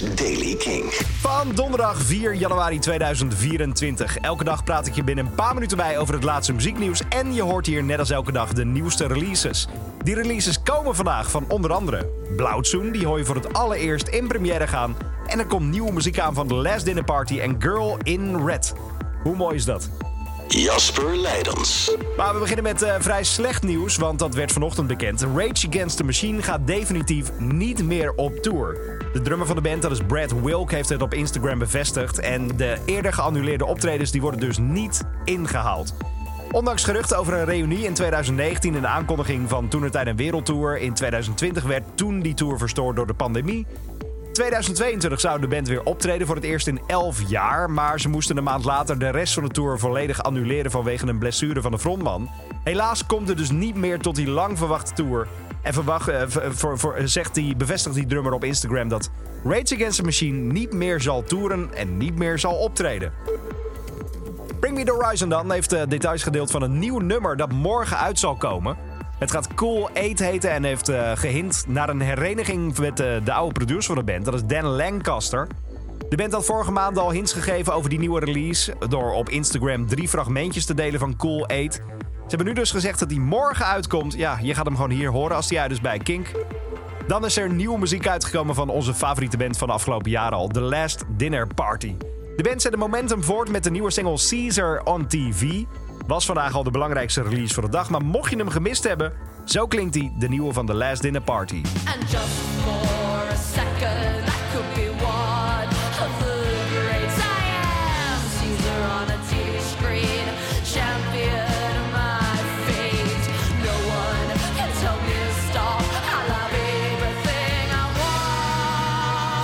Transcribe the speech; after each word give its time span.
is 0.00 0.14
Daily 0.14 0.54
King. 0.54 0.92
Van 1.20 1.52
donderdag 1.54 2.02
4 2.02 2.34
januari 2.34 2.78
2024. 2.78 4.16
Elke 4.18 4.44
dag 4.44 4.64
praat 4.64 4.86
ik 4.86 4.94
je 4.94 5.04
binnen 5.04 5.26
een 5.26 5.34
paar 5.34 5.54
minuten 5.54 5.76
bij 5.76 5.98
over 5.98 6.14
het 6.14 6.24
laatste 6.24 6.52
muzieknieuws. 6.52 7.02
En 7.08 7.34
je 7.34 7.42
hoort 7.42 7.66
hier 7.66 7.84
net 7.84 7.98
als 7.98 8.10
elke 8.10 8.32
dag 8.32 8.52
de 8.52 8.64
nieuwste 8.64 9.06
releases. 9.06 9.66
Die 10.04 10.14
releases 10.14 10.62
komen 10.62 10.94
vandaag 10.94 11.30
van 11.30 11.44
onder 11.48 11.72
andere 11.72 12.08
Blauwtsoen, 12.36 12.90
die 12.90 13.06
hoor 13.06 13.18
je 13.18 13.24
voor 13.24 13.34
het 13.34 13.52
allereerst 13.52 14.08
in 14.08 14.26
première 14.26 14.66
gaan. 14.66 14.96
En 15.26 15.38
er 15.38 15.46
komt 15.46 15.70
nieuwe 15.70 15.92
muziek 15.92 16.18
aan 16.18 16.34
van 16.34 16.48
The 16.48 16.54
Last 16.54 16.84
Dinner 16.84 17.04
Party 17.04 17.40
en 17.40 17.56
Girl 17.58 17.98
in 18.02 18.46
Red. 18.46 18.74
Hoe 19.22 19.36
mooi 19.36 19.56
is 19.56 19.64
dat? 19.64 19.90
Jasper 20.48 21.16
Leidens. 21.16 21.96
Maar 22.16 22.32
we 22.34 22.40
beginnen 22.40 22.64
met 22.64 22.82
uh, 22.82 22.94
vrij 22.98 23.24
slecht 23.24 23.62
nieuws, 23.62 23.96
want 23.96 24.18
dat 24.18 24.34
werd 24.34 24.52
vanochtend 24.52 24.86
bekend. 24.86 25.22
Rage 25.22 25.68
Against 25.68 25.96
the 25.96 26.04
Machine 26.04 26.42
gaat 26.42 26.66
definitief 26.66 27.30
niet 27.38 27.84
meer 27.84 28.12
op 28.12 28.36
tour. 28.36 28.95
De 29.16 29.22
drummer 29.22 29.46
van 29.46 29.56
de 29.56 29.62
band, 29.62 29.82
dat 29.82 29.90
is 29.90 30.00
Brad 30.06 30.40
Wilk, 30.40 30.70
heeft 30.70 30.88
het 30.88 31.02
op 31.02 31.14
Instagram 31.14 31.58
bevestigd. 31.58 32.18
En 32.18 32.56
de 32.56 32.76
eerder 32.84 33.12
geannuleerde 33.12 33.66
optredens 33.66 34.10
die 34.10 34.20
worden 34.20 34.40
dus 34.40 34.58
niet 34.58 35.02
ingehaald. 35.24 35.94
Ondanks 36.52 36.84
geruchten 36.84 37.18
over 37.18 37.34
een 37.34 37.44
reunie 37.44 37.84
in 37.84 37.94
2019 37.94 38.74
en 38.74 38.80
de 38.80 38.86
aankondiging 38.86 39.48
van 39.48 39.68
toenertijd 39.68 40.06
een 40.06 40.16
wereldtour 40.16 40.78
in 40.78 40.94
2020 40.94 41.62
werd 41.64 41.82
toen 41.94 42.20
die 42.20 42.34
tour 42.34 42.58
verstoord 42.58 42.96
door 42.96 43.06
de 43.06 43.14
pandemie. 43.14 43.66
2022 44.32 45.20
zou 45.20 45.40
de 45.40 45.48
band 45.48 45.68
weer 45.68 45.82
optreden 45.82 46.26
voor 46.26 46.36
het 46.36 46.44
eerst 46.44 46.66
in 46.66 46.80
11 46.86 47.28
jaar. 47.28 47.70
Maar 47.70 48.00
ze 48.00 48.08
moesten 48.08 48.36
een 48.36 48.44
maand 48.44 48.64
later 48.64 48.98
de 48.98 49.10
rest 49.10 49.34
van 49.34 49.42
de 49.42 49.48
tour 49.48 49.78
volledig 49.78 50.22
annuleren 50.22 50.70
vanwege 50.70 51.06
een 51.06 51.18
blessure 51.18 51.60
van 51.60 51.70
de 51.70 51.78
frontman. 51.78 52.30
Helaas 52.64 53.06
komt 53.06 53.28
het 53.28 53.38
dus 53.38 53.50
niet 53.50 53.76
meer 53.76 53.98
tot 53.98 54.14
die 54.14 54.28
lang 54.28 54.58
verwachte 54.58 54.92
tour. 54.92 55.26
En 55.66 55.72
verwacht, 55.72 56.08
uh, 56.08 56.22
voor, 56.28 56.78
voor, 56.78 56.94
zegt 57.04 57.34
die, 57.34 57.56
bevestigt 57.56 57.94
die 57.94 58.06
drummer 58.06 58.32
op 58.32 58.44
Instagram 58.44 58.88
dat 58.88 59.10
Rage 59.44 59.74
Against 59.74 59.96
the 59.96 60.02
Machine 60.02 60.52
niet 60.52 60.72
meer 60.72 61.00
zal 61.00 61.22
toeren 61.22 61.74
en 61.74 61.96
niet 61.96 62.18
meer 62.18 62.38
zal 62.38 62.54
optreden. 62.54 63.12
Bring 64.60 64.76
Me 64.76 64.84
The 64.84 64.92
Horizon 64.92 65.28
dan 65.28 65.52
heeft 65.52 65.72
uh, 65.72 65.82
details 65.88 66.22
gedeeld 66.22 66.50
van 66.50 66.62
een 66.62 66.78
nieuw 66.78 66.98
nummer 66.98 67.36
dat 67.36 67.52
morgen 67.52 67.98
uit 67.98 68.18
zal 68.18 68.36
komen. 68.36 68.76
Het 69.18 69.30
gaat 69.30 69.54
Cool 69.54 69.88
8 69.88 70.18
heten 70.18 70.50
en 70.50 70.64
heeft 70.64 70.90
uh, 70.90 71.12
gehint 71.14 71.64
naar 71.68 71.88
een 71.88 72.00
hereniging 72.00 72.78
met 72.78 72.96
de 72.96 73.32
oude 73.32 73.52
producer 73.52 73.94
van 73.94 74.04
de 74.04 74.12
band. 74.12 74.24
Dat 74.24 74.34
is 74.34 74.44
Dan 74.44 74.64
Lancaster. 74.64 75.46
De 76.08 76.16
band 76.16 76.32
had 76.32 76.44
vorige 76.44 76.72
maand 76.72 76.98
al 76.98 77.10
hints 77.10 77.32
gegeven 77.32 77.74
over 77.74 77.90
die 77.90 77.98
nieuwe 77.98 78.20
release... 78.20 78.74
door 78.88 79.12
op 79.12 79.28
Instagram 79.28 79.86
drie 79.86 80.08
fragmentjes 80.08 80.64
te 80.64 80.74
delen 80.74 81.00
van 81.00 81.16
Cool 81.16 81.46
8. 81.46 81.80
Ze 82.26 82.36
hebben 82.36 82.54
nu 82.54 82.60
dus 82.60 82.70
gezegd 82.70 82.98
dat 82.98 83.08
die 83.08 83.20
morgen 83.20 83.66
uitkomt. 83.66 84.14
Ja, 84.14 84.38
je 84.42 84.54
gaat 84.54 84.64
hem 84.64 84.74
gewoon 84.74 84.90
hier 84.90 85.10
horen 85.10 85.36
als 85.36 85.48
die 85.48 85.60
uit 85.60 85.70
is 85.70 85.80
bij 85.80 85.98
Kink. 85.98 86.32
Dan 87.06 87.24
is 87.24 87.36
er 87.36 87.50
nieuwe 87.50 87.78
muziek 87.78 88.08
uitgekomen 88.08 88.54
van 88.54 88.68
onze 88.68 88.94
favoriete 88.94 89.36
band 89.36 89.58
van 89.58 89.68
de 89.68 89.74
afgelopen 89.74 90.10
jaren 90.10 90.38
al. 90.38 90.48
The 90.48 90.60
Last 90.60 91.04
Dinner 91.08 91.46
Party. 91.54 91.94
De 92.36 92.42
band 92.42 92.62
zet 92.62 92.72
de 92.72 92.78
momentum 92.78 93.24
voort 93.24 93.50
met 93.50 93.64
de 93.64 93.70
nieuwe 93.70 93.90
single 93.90 94.18
Caesar 94.28 94.80
on 94.84 95.06
TV... 95.06 95.64
Was 96.06 96.26
vandaag 96.26 96.54
al 96.54 96.62
de 96.62 96.70
belangrijkste 96.70 97.22
release 97.22 97.54
voor 97.54 97.62
de 97.62 97.68
dag, 97.68 97.90
maar 97.90 98.04
mocht 98.04 98.30
je 98.30 98.36
hem 98.36 98.48
gemist 98.48 98.84
hebben, 98.84 99.12
zo 99.44 99.66
klinkt 99.66 99.94
hij, 99.94 100.12
de 100.18 100.28
nieuwe 100.28 100.52
van 100.52 100.66
The 100.66 100.74
Last 100.74 101.02
Dinner 101.02 101.22
Party. 101.22 101.62
And 101.84 102.10
just 102.10 102.26
for 102.64 103.28
a 103.32 103.36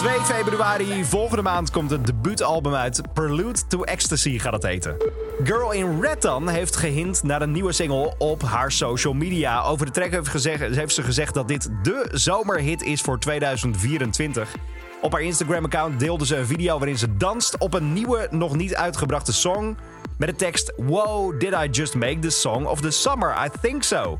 2 0.00 0.20
februari 0.20 1.04
volgende 1.04 1.42
maand 1.42 1.70
komt 1.70 1.90
het 1.90 2.06
debuutalbum 2.06 2.74
uit. 2.74 3.02
Prelude 3.12 3.66
to 3.68 3.82
Ecstasy 3.82 4.38
gaat 4.38 4.52
het 4.52 4.62
heten. 4.62 4.96
Girl 5.44 5.72
in 5.72 6.00
Red 6.00 6.22
dan 6.22 6.48
heeft 6.48 6.76
gehint 6.76 7.22
naar 7.22 7.42
een 7.42 7.52
nieuwe 7.52 7.72
single 7.72 8.14
op 8.18 8.42
haar 8.42 8.72
social 8.72 9.12
media. 9.12 9.62
Over 9.62 9.86
de 9.86 9.92
track 9.92 10.10
heeft, 10.10 10.28
gezegd, 10.28 10.76
heeft 10.76 10.94
ze 10.94 11.02
gezegd 11.02 11.34
dat 11.34 11.48
dit 11.48 11.70
de 11.82 12.08
zomerhit 12.12 12.82
is 12.82 13.00
voor 13.00 13.18
2024. 13.18 14.54
Op 15.00 15.12
haar 15.12 15.22
Instagram-account 15.22 15.98
deelde 15.98 16.26
ze 16.26 16.36
een 16.36 16.46
video 16.46 16.78
waarin 16.78 16.98
ze 16.98 17.16
danst 17.16 17.58
op 17.58 17.74
een 17.74 17.92
nieuwe, 17.92 18.28
nog 18.30 18.56
niet 18.56 18.74
uitgebrachte 18.74 19.32
song. 19.32 19.76
Met 20.18 20.28
de 20.28 20.34
tekst: 20.34 20.72
Wow, 20.76 21.40
did 21.40 21.52
I 21.52 21.68
just 21.70 21.94
make 21.94 22.18
the 22.18 22.30
song 22.30 22.64
of 22.64 22.80
the 22.80 22.90
summer? 22.90 23.46
I 23.46 23.48
think 23.60 23.82
so. 23.82 24.18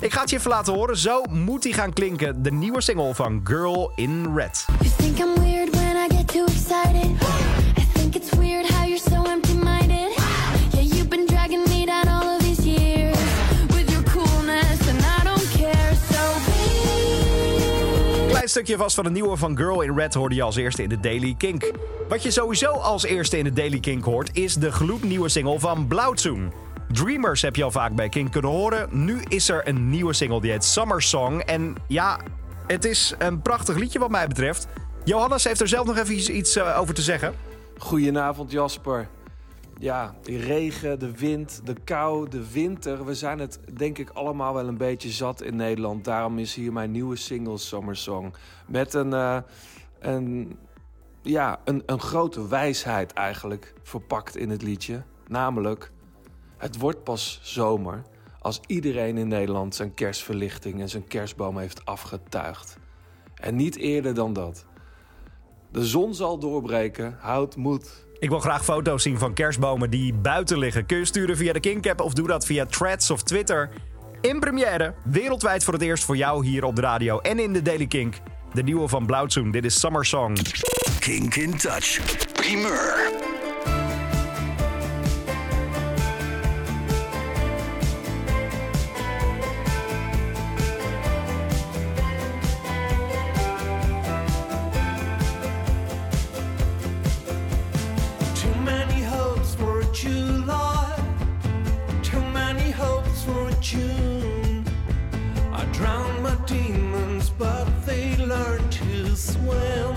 Ik 0.00 0.12
ga 0.12 0.20
het 0.20 0.30
je 0.30 0.36
even 0.36 0.50
laten 0.50 0.74
horen. 0.74 0.96
Zo 0.96 1.22
moet 1.30 1.64
hij 1.64 1.72
gaan 1.72 1.92
klinken. 1.92 2.42
De 2.42 2.52
nieuwe 2.52 2.80
single 2.80 3.14
van 3.14 3.40
Girl 3.44 3.92
in 3.94 4.34
Red. 4.34 4.64
You 4.80 4.90
think 4.96 5.18
I'm 5.18 5.42
weird 5.42 5.70
when 5.70 5.96
I 5.96 6.16
get 6.16 6.28
too 6.28 6.44
excited? 6.44 7.10
I 7.78 7.84
think 7.92 8.14
it's 8.14 8.36
weird 8.36 8.70
how 8.70 8.86
you're 8.86 9.10
so 9.10 9.24
empty-minded. 9.24 10.14
Yeah, 10.72 10.82
you've 10.82 11.08
been 11.08 11.26
dragging 11.26 11.68
me 11.68 11.86
down 11.86 12.08
all 12.08 12.34
of 12.34 12.38
these 12.42 12.62
years 12.68 13.16
with 13.66 13.90
your 13.90 14.02
coolness, 14.02 14.88
and 14.88 14.98
I 14.98 15.24
don't 15.24 15.50
care. 15.58 15.94
So 16.10 16.18
Klein 18.28 18.48
stukje 18.48 18.76
vast 18.76 18.94
van 18.94 19.04
de 19.04 19.10
nieuwe 19.10 19.36
van 19.36 19.56
Girl 19.56 19.80
in 19.80 19.94
Red 19.94 20.14
hoorde 20.14 20.34
je 20.34 20.42
als 20.42 20.56
eerste 20.56 20.82
in 20.82 20.88
de 20.88 21.00
Daily 21.00 21.34
Kink. 21.38 21.70
Wat 22.08 22.22
je 22.22 22.30
sowieso 22.30 22.70
als 22.70 23.04
eerste 23.04 23.38
in 23.38 23.44
de 23.44 23.52
Daily 23.52 23.80
Kink 23.80 24.04
hoort, 24.04 24.30
is 24.32 24.54
de 24.54 24.72
gloednieuwe 24.72 25.28
single 25.28 25.58
van 25.58 25.86
Blauwtsoen. 25.86 26.52
Dreamers 26.92 27.42
heb 27.42 27.56
je 27.56 27.64
al 27.64 27.70
vaak 27.70 27.94
bij 27.94 28.08
Kink 28.08 28.32
kunnen 28.32 28.50
horen. 28.50 29.04
Nu 29.04 29.20
is 29.28 29.48
er 29.48 29.68
een 29.68 29.90
nieuwe 29.90 30.12
single 30.12 30.40
die 30.40 30.50
heet 30.50 30.64
Summer 30.64 31.02
Song. 31.02 31.40
En 31.40 31.74
ja, 31.86 32.20
het 32.66 32.84
is 32.84 33.14
een 33.18 33.42
prachtig 33.42 33.76
liedje 33.76 33.98
wat 33.98 34.10
mij 34.10 34.26
betreft. 34.26 34.66
Johannes 35.04 35.44
heeft 35.44 35.60
er 35.60 35.68
zelf 35.68 35.86
nog 35.86 35.96
even 35.96 36.36
iets 36.36 36.56
uh, 36.56 36.78
over 36.80 36.94
te 36.94 37.02
zeggen. 37.02 37.34
Goedenavond 37.78 38.50
Jasper. 38.50 39.08
Ja, 39.78 40.14
de 40.22 40.36
regen, 40.36 40.98
de 40.98 41.10
wind, 41.16 41.60
de 41.64 41.74
kou, 41.84 42.28
de 42.28 42.52
winter. 42.52 43.04
We 43.04 43.14
zijn 43.14 43.38
het 43.38 43.60
denk 43.76 43.98
ik 43.98 44.10
allemaal 44.10 44.54
wel 44.54 44.68
een 44.68 44.76
beetje 44.76 45.10
zat 45.10 45.42
in 45.42 45.56
Nederland. 45.56 46.04
Daarom 46.04 46.38
is 46.38 46.54
hier 46.54 46.72
mijn 46.72 46.90
nieuwe 46.90 47.16
single 47.16 47.58
Summer 47.58 47.96
Song. 47.96 48.34
Met 48.66 48.94
een, 48.94 49.10
uh, 49.10 49.36
een, 49.98 50.58
ja, 51.22 51.60
een, 51.64 51.82
een 51.86 52.00
grote 52.00 52.48
wijsheid 52.48 53.12
eigenlijk 53.12 53.74
verpakt 53.82 54.36
in 54.36 54.50
het 54.50 54.62
liedje. 54.62 55.02
Namelijk, 55.26 55.90
het 56.60 56.78
wordt 56.78 57.04
pas 57.04 57.40
zomer 57.42 58.02
als 58.40 58.60
iedereen 58.66 59.16
in 59.16 59.28
Nederland 59.28 59.74
zijn 59.74 59.94
kerstverlichting 59.94 60.80
en 60.80 60.88
zijn 60.88 61.08
kerstboom 61.08 61.58
heeft 61.58 61.84
afgetuigd. 61.84 62.76
En 63.34 63.56
niet 63.56 63.76
eerder 63.76 64.14
dan 64.14 64.32
dat. 64.32 64.64
De 65.72 65.86
zon 65.86 66.14
zal 66.14 66.38
doorbreken, 66.38 67.16
houd 67.20 67.56
moed. 67.56 68.06
Ik 68.18 68.28
wil 68.28 68.40
graag 68.40 68.64
foto's 68.64 69.02
zien 69.02 69.18
van 69.18 69.34
kerstbomen 69.34 69.90
die 69.90 70.14
buiten 70.14 70.58
liggen. 70.58 70.86
Kun 70.86 70.98
je 70.98 71.04
sturen 71.04 71.36
via 71.36 71.52
de 71.52 71.60
Kink-app 71.60 72.00
of 72.00 72.12
doe 72.12 72.26
dat 72.26 72.46
via 72.46 72.66
Threads 72.66 73.10
of 73.10 73.22
Twitter. 73.22 73.70
In 74.20 74.40
première, 74.40 74.94
wereldwijd 75.04 75.64
voor 75.64 75.72
het 75.72 75.82
eerst 75.82 76.04
voor 76.04 76.16
jou 76.16 76.46
hier 76.46 76.64
op 76.64 76.76
de 76.76 76.82
radio 76.82 77.18
en 77.18 77.38
in 77.38 77.52
de 77.52 77.62
Daily 77.62 77.86
Kink. 77.86 78.14
De 78.52 78.62
nieuwe 78.62 78.88
van 78.88 79.06
Blauwtsoen, 79.06 79.50
dit 79.50 79.64
is 79.64 79.80
Summer 79.80 80.06
Song. 80.06 80.36
Kink 80.98 81.34
in 81.34 81.56
Touch. 81.56 82.00
Primeur. 82.32 83.29
Demons, 106.50 107.30
but 107.30 107.64
they 107.86 108.16
learn 108.16 108.68
to 108.70 109.16
swim. 109.16 109.89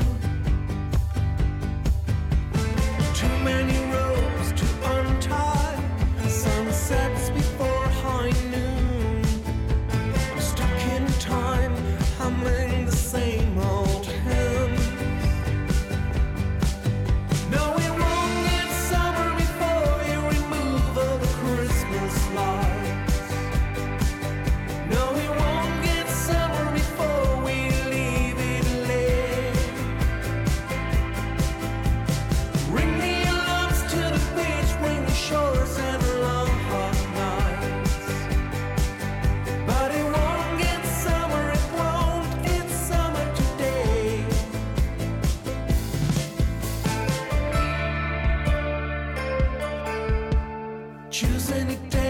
choose 51.13 51.51
any 51.51 51.75
day. 51.91 52.02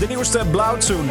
de 0.00 0.06
nieuwste 0.06 0.44
Blauwtsoen. 0.50 1.08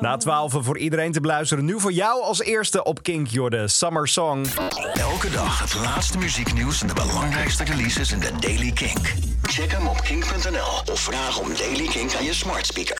Na 0.00 0.16
twaalf 0.16 0.54
voor 0.58 0.78
iedereen 0.78 1.12
te 1.12 1.20
bluizen, 1.20 1.64
nu 1.64 1.80
voor 1.80 1.92
jou 1.92 2.22
als 2.22 2.42
eerste 2.42 2.84
op 2.84 3.02
Kink 3.02 3.28
Jorde 3.28 3.68
Summer 3.68 4.08
Song. 4.08 4.46
Elke 4.92 5.30
dag 5.30 5.60
het 5.60 5.74
laatste 5.74 6.18
muzieknieuws 6.18 6.80
en 6.80 6.86
de 6.86 6.94
belangrijkste 6.94 7.64
releases 7.64 8.12
in 8.12 8.20
de 8.20 8.30
Daily 8.40 8.72
King. 8.72 8.98
Check 9.42 9.72
hem 9.72 9.86
op 9.86 10.00
kink.nl 10.00 10.92
of 10.92 11.00
vraag 11.00 11.38
om 11.40 11.48
Daily 11.56 11.86
Kink 11.86 12.14
aan 12.14 12.24
je 12.24 12.34
smart 12.34 12.66
speaker. 12.66 12.96